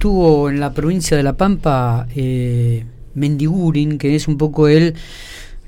[0.00, 4.94] Estuvo en la provincia de La Pampa eh, Mendigurin, que es un poco el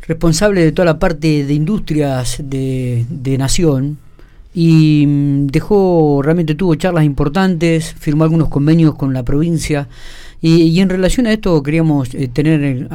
[0.08, 3.98] responsable de toda la parte de industrias de, Nación,
[4.54, 9.88] y mm, dejó, realmente tuvo charlas importantes, firmó algunos convenios con la provincia,
[10.40, 12.88] y, en relación a esto queríamos eh, tener,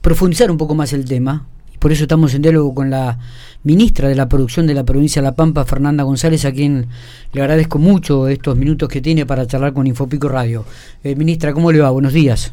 [0.00, 1.46] profundizar un poco más el tema,
[1.80, 3.18] por eso estamos en diálogo con la
[3.64, 6.86] ministra de la Producción de la provincia de La Pampa, Fernanda González, a quien
[7.32, 10.64] le agradezco mucho estos minutos que tiene para charlar con Infopico Radio.
[11.02, 11.90] Eh, ministra, ¿cómo le va?
[11.90, 12.52] Buenos días.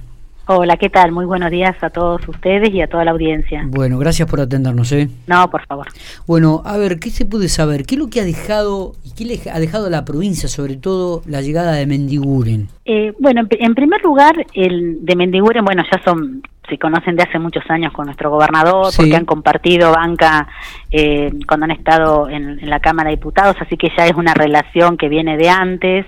[0.50, 1.12] Hola, ¿qué tal?
[1.12, 3.64] Muy buenos días a todos ustedes y a toda la audiencia.
[3.68, 4.90] Bueno, gracias por atendernos.
[4.94, 5.10] ¿eh?
[5.28, 5.88] No, por favor.
[6.26, 7.86] Bueno, a ver, ¿qué se puede saber?
[7.86, 10.78] ¿Qué es lo que ha dejado y qué le ha dejado a la provincia, sobre
[10.78, 12.70] todo la llegada de Mendiguren?
[12.86, 17.40] Eh, bueno, en, primer lugar, el de Mendiguren, bueno, ya son se conocen de hace
[17.40, 20.48] muchos años con nuestro gobernador, porque han compartido banca
[20.92, 24.98] eh, cuando han estado en, la Cámara de Diputados, así que ya es una relación
[24.98, 26.06] que viene de antes.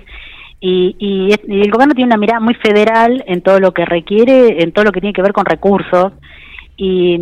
[0.60, 4.72] Y, y, el gobierno tiene una mirada muy federal en todo lo que requiere, en
[4.72, 6.12] todo lo que tiene que ver con recursos.
[6.76, 7.18] Y,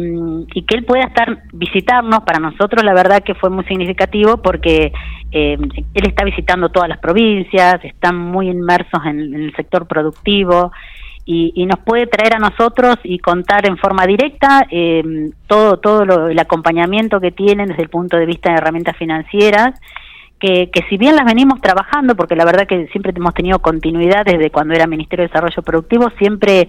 [0.54, 4.92] y, que él pueda estar visitarnos para nosotros la verdad que fue muy significativo porque
[5.32, 5.58] eh,
[5.94, 10.70] él está visitando todas las provincias están muy inmersos en el sector productivo
[11.24, 15.02] y, nos puede traer a nosotros y contar en forma directa eh,
[15.46, 19.78] todo todo el acompañamiento que tienen desde el punto de vista de herramientas financieras
[20.40, 24.24] que, que si bien las venimos trabajando porque la verdad que siempre hemos tenido continuidad
[24.24, 26.68] desde cuando era Ministerio de Desarrollo Productivo siempre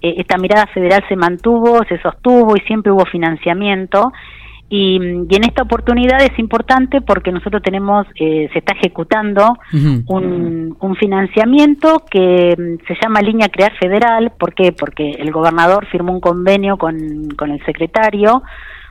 [0.00, 4.12] eh, esta mirada federal se mantuvo se sostuvo y siempre hubo financiamiento
[4.72, 9.58] y, en esta oportunidad es importante porque nosotros tenemos, eh, se está ejecutando
[10.06, 14.30] un, un, financiamiento que mm, se llama Línea Crear Federal.
[14.38, 14.70] ¿Por qué?
[14.70, 18.44] Porque el gobernador firmó un convenio con, con el secretario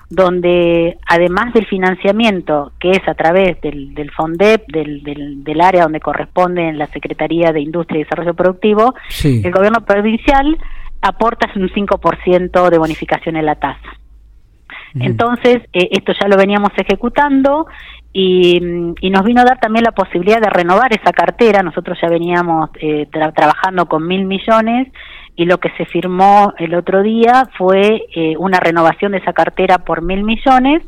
[0.09, 5.83] donde además del financiamiento que es a través del, del FONDEP, del, del, del, área
[5.83, 10.57] donde corresponde en la Secretaría de Industria y Desarrollo Productivo, el gobierno provincial
[11.01, 13.89] aporta un 5% de bonificación en la tasa.
[14.95, 17.67] Entonces, eh, esto ya lo veníamos ejecutando
[18.11, 21.61] y, nos vino a dar también la posibilidad de renovar esa cartera.
[21.61, 24.87] Nosotros ya veníamos eh, trabajando con mil millones
[25.35, 29.79] y lo que se firmó el otro día fue eh, una renovación de esa cartera
[29.79, 30.83] por mil millones,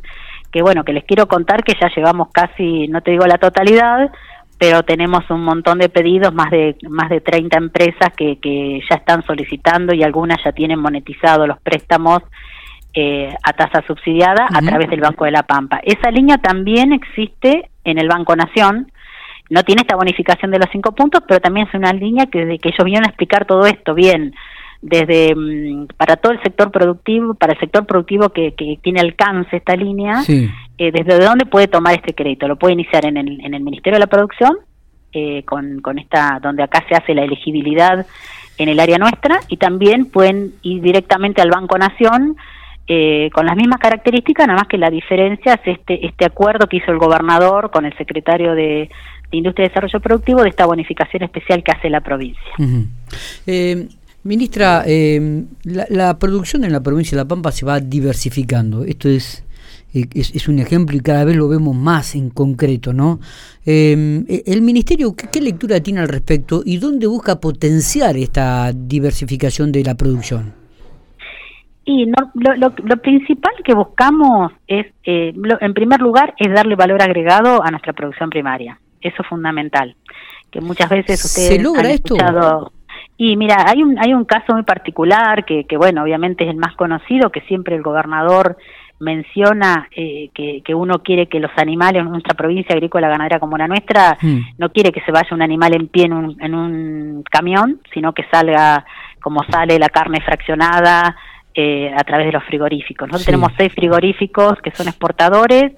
[0.51, 4.11] que bueno, que les quiero contar que ya llevamos casi, no te digo la totalidad,
[4.57, 8.97] pero tenemos un montón de pedidos, más de más de 30 empresas que, que ya
[8.97, 12.21] están solicitando y algunas ya tienen monetizado los préstamos
[12.93, 15.79] eh, a tasa subsidiada a través del Banco de la Pampa.
[15.81, 18.91] Esa línea también existe en el Banco Nación.
[19.51, 22.57] No tiene esta bonificación de los cinco puntos, pero también es una línea que desde
[22.57, 24.33] que ellos vinieron a explicar todo esto bien,
[24.81, 29.57] desde mm, para todo el sector productivo, para el sector productivo que, que tiene alcance
[29.57, 32.47] esta línea, eh, desde dónde puede tomar este crédito.
[32.47, 34.57] Lo puede iniciar en el, en el Ministerio de la Producción,
[35.11, 38.05] eh, con, con esta, donde acá se hace la elegibilidad
[38.57, 42.37] en el área nuestra, y también pueden ir directamente al Banco Nación
[42.87, 46.77] eh, con las mismas características, nada más que la diferencia es este, este acuerdo que
[46.77, 48.89] hizo el gobernador con el secretario de,
[49.31, 52.41] Industria y Desarrollo Productivo de esta bonificación especial que hace la provincia.
[53.47, 53.87] Eh,
[54.23, 58.83] ministra, eh, la, producción en la provincia de La Pampa se va diversificando.
[58.83, 59.45] Esto es,
[59.93, 63.19] es, un ejemplo y cada vez lo vemos más en concreto, ¿no?
[63.65, 69.95] ¿El ministerio ¿qué, lectura tiene al respecto y dónde busca potenciar esta diversificación de la
[69.95, 70.61] producción?
[71.83, 77.63] Y lo, lo, principal que buscamos es, eh, en primer lugar, es darle valor agregado
[77.63, 78.79] a nuestra producción primaria.
[79.01, 79.95] Eso es fundamental.
[80.49, 82.71] Que muchas veces ustedes ¿Se logra han escuchado.
[83.17, 86.57] Y mira, hay un, hay un caso muy particular que, que, bueno, obviamente es el
[86.57, 88.57] más conocido, que siempre el gobernador
[88.99, 93.57] menciona eh, que, que, uno quiere que los animales en nuestra provincia agrícola ganadera como
[93.57, 94.39] la nuestra, hmm.
[94.59, 98.13] no quiere que se vaya un animal en pie en un, en un camión, sino
[98.13, 98.85] que salga
[99.19, 101.15] como sale la carne fraccionada,
[101.53, 103.09] eh, a través de los frigoríficos.
[103.09, 105.73] Nosotros tenemos seis frigoríficos que son exportadores,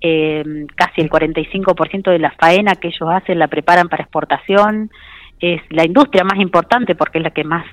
[0.00, 4.90] eh, casi el 45% de la faena que ellos hacen la preparan para exportación.
[5.38, 7.64] Es la industria más importante porque es la que más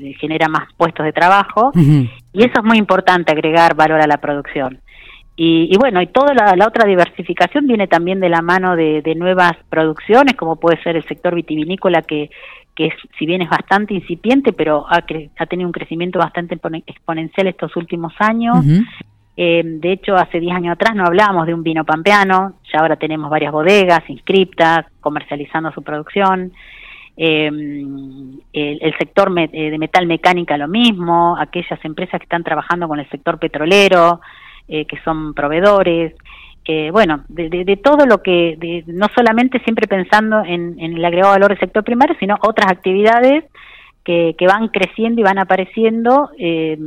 [0.00, 4.18] eh, genera más puestos de trabajo y eso es muy importante agregar valor a la
[4.18, 4.80] producción.
[5.36, 9.54] Y, bueno, y toda la, otra diversificación viene también de la mano de, de, nuevas
[9.68, 12.30] producciones, como puede ser el sector vitivinícola, que,
[12.76, 15.04] que si bien es bastante incipiente, pero ha,
[15.38, 18.64] ha tenido un crecimiento bastante exponencial estos últimos años.
[19.36, 22.96] Eh, de hecho, hace 10 años atrás no hablábamos de un vino pampeano, ya ahora
[22.96, 26.52] tenemos varias bodegas inscriptas, comercializando su producción.
[27.16, 27.46] Eh,
[28.52, 33.08] el, sector eh, de metal mecánica lo mismo, aquellas empresas que están trabajando con el
[33.08, 34.20] sector petrolero,
[34.68, 36.14] eh, que son proveedores.
[36.64, 41.60] eh, bueno, de, todo lo que, no solamente siempre pensando en, el agregado valor del
[41.60, 43.44] sector primario, sino otras actividades
[44.04, 46.78] que, van creciendo y van apareciendo eh,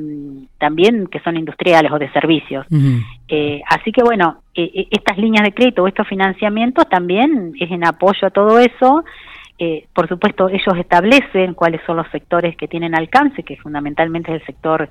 [0.59, 2.65] también que son industriales o de servicios.
[3.27, 8.27] Eh, así que bueno, estas líneas de crédito o estos financiamientos también es en apoyo
[8.27, 9.03] a todo eso.
[9.93, 14.45] por supuesto, ellos establecen cuáles son los sectores que tienen alcance, que fundamentalmente es el
[14.45, 14.87] sector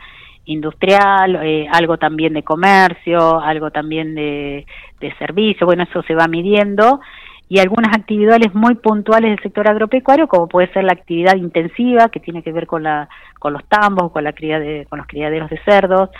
[0.46, 4.66] industrial, eh, algo también de comercio, algo también de,
[5.00, 7.00] de servicio, bueno, eso se va midiendo
[7.48, 12.18] y algunas actividades muy puntuales del sector agropecuario, como puede ser la actividad intensiva, que
[12.18, 13.08] tiene que ver con, la,
[13.38, 16.10] con los tambos, con, la cría de, con los criaderos de cerdos,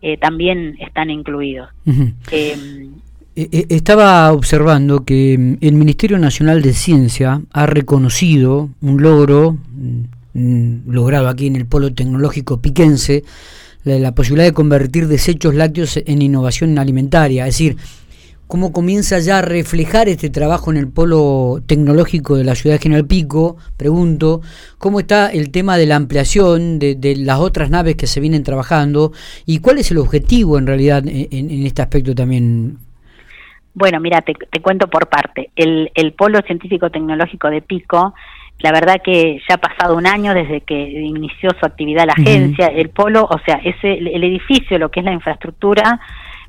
[0.00, 1.68] eh, también están incluidos.
[2.30, 2.94] Em,
[3.34, 9.56] eh, estaba observando que mm, el Ministerio Nacional de Ciencia ha reconocido un logro
[10.34, 13.24] mm, logrado aquí en el Polo Tecnológico Piquense,
[13.84, 17.46] la, posibilidad de convertir desechos lácteos en innovación alimentaria.
[17.46, 17.76] Es decir,
[18.46, 22.82] cómo comienza ya a reflejar este trabajo en el polo tecnológico de la ciudad de
[22.82, 24.40] General Pico, pregunto,
[24.78, 29.12] cómo está el tema de la ampliación de, las otras naves que se vienen trabajando
[29.46, 32.78] y cuál es el objetivo en realidad en, este aspecto también.
[33.74, 35.50] Bueno, mira, te, cuento por parte.
[35.54, 38.14] El, el polo científico tecnológico de Pico
[38.60, 42.68] la verdad que ya ha pasado un año desde que inició su actividad la agencia,
[42.68, 46.00] el polo, o sea, ese, el edificio, lo que es la infraestructura,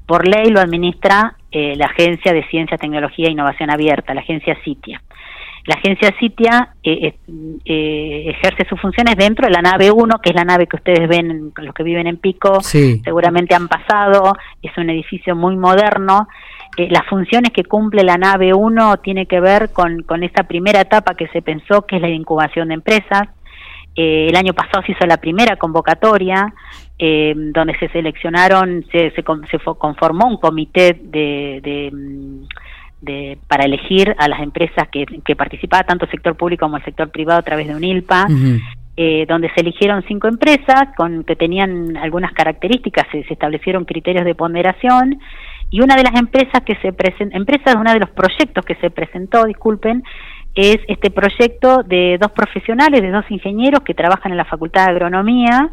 [0.06, 4.58] por ley lo administra eh, la Agencia de Ciencia, Tecnología e Innovación Abierta, la agencia
[4.64, 5.02] CITIA.
[5.66, 7.16] La agencia CITIA eh,
[7.66, 11.10] eh, ejerce sus funciones dentro de la nave 1, que es la nave que ustedes
[11.10, 16.28] ven, los que viven en Pico, seguramente han pasado, es un edificio muy moderno
[16.78, 20.80] eh, las funciones que cumple la nave 1 tiene que ver con, con esa primera
[20.80, 23.24] etapa que se pensó, que es la incubación de empresas.
[24.00, 26.54] Eh, el año pasado se hizo la primera convocatoria,
[27.00, 31.92] eh, donde se seleccionaron, se, se, conformó un comité de, de,
[33.02, 36.86] de, para elegir a las empresas que, que participaba tanto el sector público como el
[36.86, 38.28] sector privado a través de un ILPA.
[39.28, 44.34] donde se eligieron cinco empresas con que tenían algunas características, se, se establecieron criterios de
[44.34, 45.20] ponderación
[45.70, 48.90] y una de las empresas que se presentó, empresas, uno de los proyectos que se
[48.90, 50.04] presentó, disculpen,
[50.58, 54.92] es este proyecto de dos profesionales, de dos ingenieros que trabajan en la Facultad de
[54.92, 55.70] Agronomía,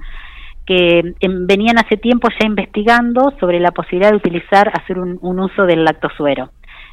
[0.67, 5.65] que em, venían hace tiempo ya investigando sobre la posibilidad de utilizar, hacer un, uso
[5.67, 6.51] del lactosuero.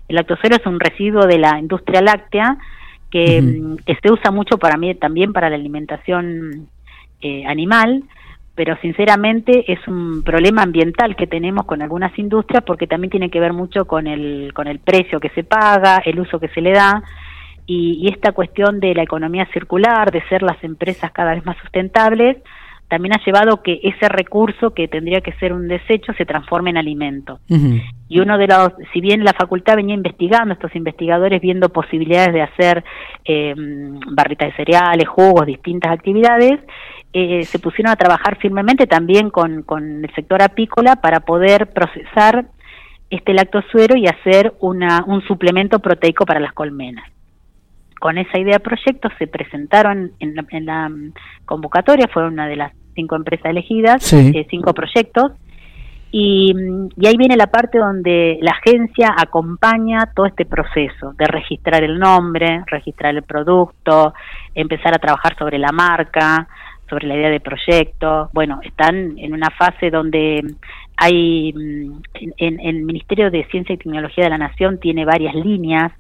[0.07, 2.57] El lactosuero es un residuo de la industria láctea
[3.09, 6.67] que, em, que se usa mucho para mí también para la alimentación
[7.21, 8.03] eh, animal
[8.55, 13.39] pero sinceramente es un problema ambiental que tenemos con algunas industrias porque también tiene que
[13.39, 16.71] ver mucho con el, con el precio que se paga, el uso que se le
[16.71, 17.01] da
[17.73, 22.38] y, esta cuestión de la economía circular, de ser las empresas cada vez más sustentables,
[22.89, 26.77] también ha llevado que ese recurso que tendría que ser un desecho se transforme en
[26.77, 27.39] alimento.
[28.09, 32.41] Y uno de los, si bien la facultad venía investigando, estos investigadores viendo posibilidades de
[32.41, 32.83] hacer
[33.23, 36.59] eh, barritas de cereales, jugos, distintas actividades,
[37.13, 42.47] eh, se pusieron a trabajar firmemente también con, con el sector apícola para poder procesar
[43.09, 47.06] este lactosuero y hacer una, un suplemento proteico para las colmenas.
[48.01, 50.92] Con esa idea de proyecto se presentaron en la, en la
[51.45, 55.33] convocatoria, fueron una de las cinco empresas elegidas, eh, cinco proyectos,
[56.09, 56.51] y,
[56.98, 62.00] y, ahí viene la parte donde la agencia acompaña todo este proceso de registrar el
[62.00, 64.15] nombre, registrar el producto,
[64.56, 66.48] empezar a trabajar sobre la marca,
[66.89, 68.31] sobre la idea de proyecto.
[68.34, 70.43] Bueno, están en una fase donde
[70.98, 72.01] hay, mm,
[72.38, 75.91] en, el Ministerio de Ciencia y Tecnología de la Nación tiene varias líneas.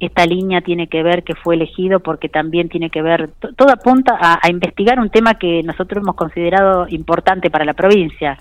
[0.00, 4.18] Esta línea tiene que ver que fue elegido porque también tiene que ver, todo apunta
[4.20, 8.38] a, investigar un tema que nosotros hemos considerado importante para la provincia.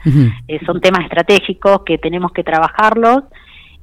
[0.48, 3.24] Eh, son temas estratégicos que tenemos que trabajarlos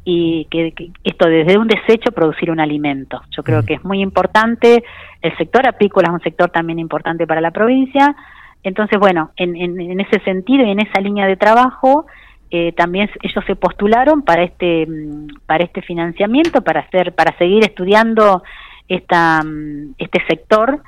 [0.05, 0.73] y que,
[1.05, 3.21] esto desde un desecho producir un alimento.
[3.31, 4.83] Yo creo que es muy importante,
[5.23, 8.17] el sector apícola es un sector también importante para la provincia,
[8.63, 12.07] entonces bueno, en, en, ese sentido y en esa línea de trabajo
[12.51, 17.63] eh, también ellos se postularon para este mm, para este financiamiento para hacer para seguir
[17.65, 18.43] estudiando
[18.89, 20.83] esta mm, este sector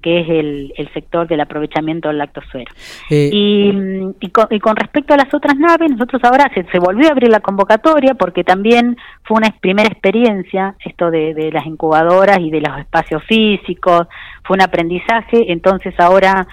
[0.00, 2.72] que es el, el sector del aprovechamiento del lactosuero.
[3.10, 3.72] Eh, y,
[4.20, 7.40] y, con, respecto a las otras naves, nosotros ahora se, se, volvió a abrir la
[7.40, 12.78] convocatoria porque también fue una primera experiencia esto de, de, las incubadoras y de los
[12.78, 14.06] espacios físicos,
[14.44, 16.46] fue un aprendizaje, entonces ahora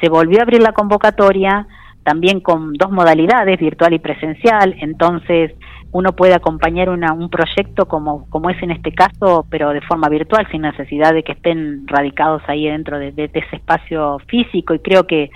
[0.00, 1.66] se volvió a abrir la convocatoria
[2.02, 5.52] también con dos modalidades, virtual y presencial, entonces
[5.92, 10.08] uno puede acompañar una, un proyecto como, como es en este caso, pero de forma
[10.08, 15.06] virtual, sin necesidad de que estén radicados ahí dentro de, ese espacio físico y creo
[15.06, 15.30] que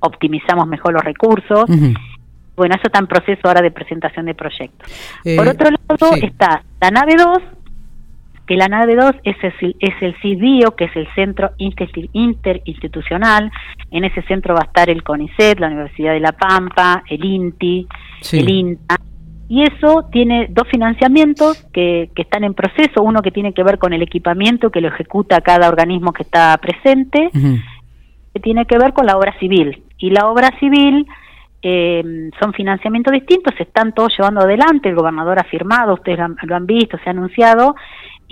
[0.00, 1.64] optimizamos mejor los recursos.
[2.56, 4.90] Bueno, eso está en proceso ahora de presentación de proyectos.
[5.36, 7.38] Por otro lado está la nave 2,
[8.50, 13.52] que la nave 2 es el, es el CIDIO, que es el Centro Interinstitucional.
[13.92, 17.86] En ese centro va a estar el CONICET, la Universidad de La Pampa, el INTI,
[18.32, 18.96] el INTA.
[19.48, 23.78] Y eso tiene dos financiamientos que, que, están en proceso, uno que tiene que ver
[23.78, 28.92] con el equipamiento que lo ejecuta cada organismo que está presente, que tiene que ver
[28.94, 29.84] con la obra civil.
[29.96, 31.06] Y la obra civil
[31.62, 36.56] eh, son financiamientos distintos, se están todos llevando adelante, el gobernador ha firmado, ustedes lo
[36.56, 37.76] han visto, se ha anunciado,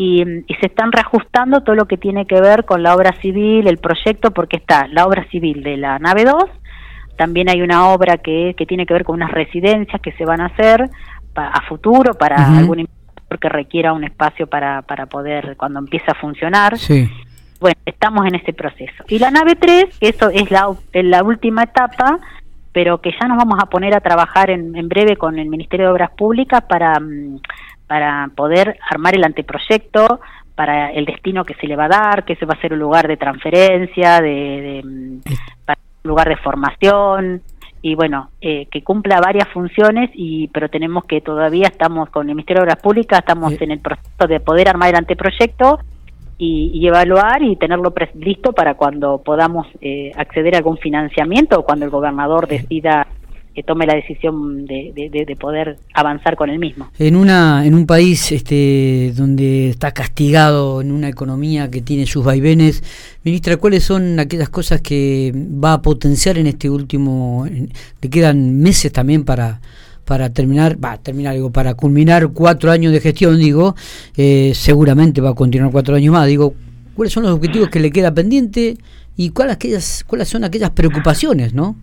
[0.01, 0.25] y,
[0.61, 4.31] se están reajustando todo lo que tiene que ver con la obra civil, el proyecto,
[4.31, 6.45] porque está la obra civil de la nave 2,
[7.17, 10.41] también hay una obra que, que tiene que ver con unas residencias que se van
[10.41, 10.89] a hacer
[11.35, 16.15] a futuro para algún inversor que requiera un espacio para, para poder, cuando empiece a
[16.15, 16.77] funcionar.
[17.61, 19.05] Bueno, estamos en ese proceso.
[19.09, 22.19] Y la nave 3, que eso es la, la última etapa,
[22.73, 25.87] pero que ya nos vamos a poner a trabajar en, en breve con el Ministerio
[25.87, 27.41] de Obras Públicas para mm,
[27.89, 30.21] para poder armar el anteproyecto
[30.55, 32.81] para el destino que se le va a dar, que ese va a ser un
[32.81, 35.23] lugar de transferencia, de, un
[36.03, 37.43] lugar de formación
[37.81, 42.35] y bueno, eh, que cumpla varias funciones y pero tenemos que todavía estamos con el
[42.35, 45.79] Ministerio de Obras Públicas, estamos en el proceso de poder armar el anteproyecto
[46.39, 51.85] y, evaluar y tenerlo listo para cuando podamos eh, acceder a algún financiamiento o cuando
[51.85, 53.07] el gobernador decida
[53.59, 56.93] que tome la decisión de, de, poder avanzar con el mismo.
[56.97, 62.25] En una en un país este donde está castigado en una economía que tiene sus
[62.25, 62.85] vaivenes,
[63.25, 67.49] ministra, ¿cuáles son aquellas cosas que va a potenciar en este último
[68.01, 69.61] le quedan meses también para
[70.05, 73.75] para terminar, va, terminar, digo, para culminar cuatro años de gestión, digo,
[74.17, 76.55] eh, seguramente va a continuar cuatro años más, digo,
[76.95, 78.79] ¿cuáles son los objetivos que le queda pendiente
[79.17, 81.77] y cuáles, aquellas, cuáles son aquellas preocupaciones, ¿no?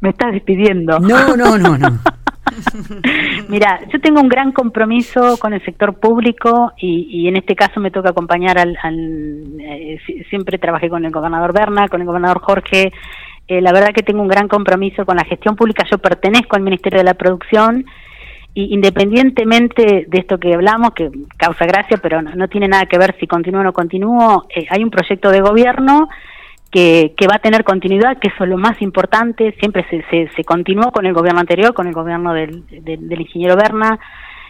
[0.00, 0.98] Me estás despidiendo.
[0.98, 1.88] No, no, no, no.
[3.48, 7.90] Mira, yo tengo un gran compromiso con el sector público y, en este caso me
[7.90, 8.76] toca acompañar al,
[9.60, 9.98] eh,
[10.28, 12.92] siempre trabajé con el gobernador Berna, con el gobernador Jorge.
[13.48, 15.84] Eh, la verdad que tengo un gran compromiso con la gestión pública.
[15.90, 17.84] Yo pertenezco al Ministerio de la Producción
[18.54, 23.16] y independientemente de esto que hablamos, que causa gracia, pero no, tiene nada que ver
[23.18, 26.08] si continúo o no continúo, eh, hay un proyecto de gobierno
[26.72, 30.90] que, va a tener continuidad, que eso es lo más importante, siempre se, se, continuó
[30.90, 34.00] con el gobierno anterior, con el gobierno del, del, ingeniero Berna,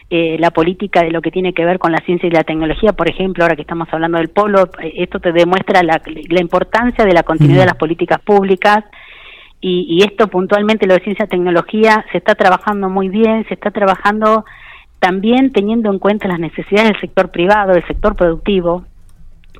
[0.08, 2.92] eh, la política de lo que tiene que ver con la ciencia y la tecnología,
[2.92, 7.04] por ejemplo, ahora que estamos hablando del polo, eh, esto te demuestra la, la importancia
[7.04, 8.84] de la continuidad de las políticas públicas.
[9.60, 13.54] Y, y esto puntualmente, lo de ciencia y tecnología, se está trabajando muy bien, se
[13.54, 14.44] está trabajando
[15.00, 18.84] también teniendo en cuenta las necesidades del sector privado, del sector productivo,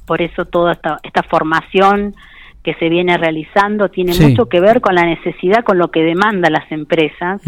[0.07, 2.14] por eso toda esta, esta formación
[2.62, 6.52] que se viene realizando tiene mucho que ver con la necesidad, con lo que demandan
[6.52, 7.40] las empresas.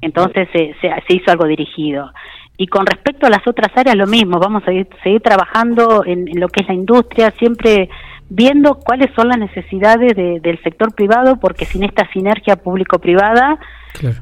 [0.00, 2.12] Entonces se, se, hizo algo dirigido.
[2.58, 6.48] Y con respecto a las otras áreas, lo mismo, vamos a seguir, trabajando en, lo
[6.48, 7.88] que es la industria, siempre
[8.28, 13.58] viendo cuáles son las necesidades del sector privado, porque sin esta sinergia público-privada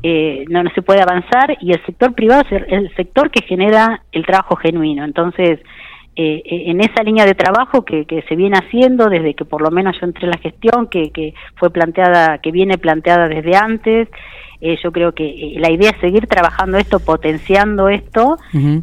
[0.03, 4.03] eh, no, no se puede avanzar y el sector privado es el sector que genera
[4.13, 5.05] el trabajo genuino.
[5.05, 5.61] Entonces,
[6.17, 9.73] eh, en esa línea de trabajo que, que, se viene haciendo desde que por lo
[9.73, 14.09] menos yo entré en la gestión, que, que fue planteada, que viene planteada desde antes.
[14.61, 18.37] Eh, yo creo que eh, la idea es seguir trabajando esto, potenciando esto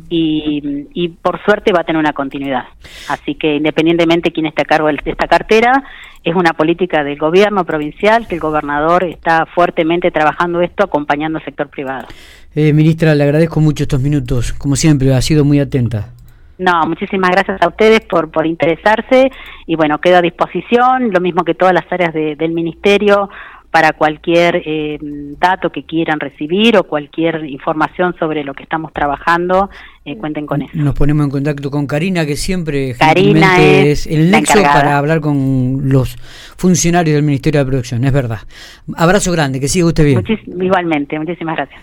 [0.10, 2.66] y, y, por suerte va a tener una continuidad.
[3.08, 5.86] Así que independientemente quién esté a cargo de esta cartera,
[6.24, 11.46] es una política del gobierno provincial que el gobernador está fuertemente trabajando esto, acompañando al
[11.46, 12.08] sector privado.
[12.54, 14.54] ministra, le agradezco mucho estos minutos.
[14.54, 16.11] Como siempre, ha sido muy atenta.
[16.62, 19.32] No, muchísimas gracias a ustedes por, por interesarse
[19.66, 23.30] y bueno, quedo a disposición, lo mismo que todas las áreas del Ministerio,
[23.72, 25.00] para cualquier eh,
[25.40, 29.72] dato que quieran recibir o cualquier información sobre lo que estamos trabajando,
[30.06, 30.72] eh, cuenten con eso.
[30.76, 35.90] Nos ponemos en contacto con Karina, que siempre Karina es, el nexo para hablar con
[35.90, 36.16] los
[36.58, 38.42] funcionarios del Ministerio de Producción, es verdad.
[38.98, 40.24] Abrazo grande, que siga usted bien.
[40.62, 41.82] igualmente, muchísimas gracias.